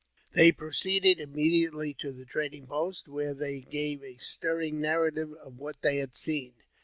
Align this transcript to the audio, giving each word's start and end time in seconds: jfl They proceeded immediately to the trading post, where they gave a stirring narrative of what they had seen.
jfl 0.01 0.33
They 0.33 0.51
proceeded 0.51 1.19
immediately 1.19 1.93
to 1.99 2.11
the 2.11 2.25
trading 2.25 2.65
post, 2.65 3.07
where 3.07 3.35
they 3.35 3.59
gave 3.61 4.01
a 4.03 4.17
stirring 4.17 4.81
narrative 4.81 5.31
of 5.35 5.59
what 5.59 5.83
they 5.83 5.97
had 5.97 6.15
seen. 6.15 6.55